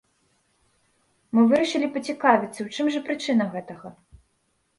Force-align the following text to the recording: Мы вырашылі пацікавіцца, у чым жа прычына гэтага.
Мы 1.37 1.41
вырашылі 1.51 1.87
пацікавіцца, 1.99 2.57
у 2.65 2.67
чым 2.75 2.85
жа 2.97 3.03
прычына 3.11 3.49
гэтага. 3.53 3.87